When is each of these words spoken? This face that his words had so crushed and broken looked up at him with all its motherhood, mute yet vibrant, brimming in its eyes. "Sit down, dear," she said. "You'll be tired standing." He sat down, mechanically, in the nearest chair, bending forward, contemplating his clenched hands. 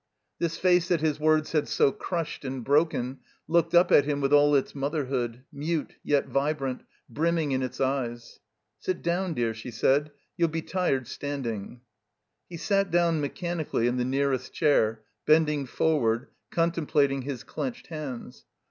This 0.39 0.57
face 0.57 0.87
that 0.87 1.01
his 1.01 1.19
words 1.19 1.51
had 1.51 1.67
so 1.67 1.91
crushed 1.91 2.43
and 2.43 2.63
broken 2.63 3.19
looked 3.47 3.75
up 3.75 3.91
at 3.91 4.05
him 4.05 4.19
with 4.19 4.33
all 4.33 4.55
its 4.55 4.73
motherhood, 4.73 5.43
mute 5.53 5.93
yet 6.03 6.25
vibrant, 6.25 6.81
brimming 7.07 7.51
in 7.51 7.61
its 7.61 7.79
eyes. 7.79 8.39
"Sit 8.79 9.03
down, 9.03 9.35
dear," 9.35 9.53
she 9.53 9.69
said. 9.69 10.09
"You'll 10.37 10.47
be 10.49 10.63
tired 10.63 11.05
standing." 11.07 11.81
He 12.49 12.57
sat 12.57 12.89
down, 12.89 13.21
mechanically, 13.21 13.85
in 13.85 13.97
the 13.97 14.03
nearest 14.05 14.51
chair, 14.51 15.03
bending 15.27 15.67
forward, 15.67 16.29
contemplating 16.49 17.21
his 17.21 17.43
clenched 17.43 17.85
hands. 17.85 18.45